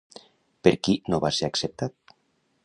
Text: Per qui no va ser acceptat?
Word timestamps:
Per 0.67 0.73
qui 0.87 0.95
no 1.15 1.19
va 1.27 1.31
ser 1.41 1.47
acceptat? 1.51 2.17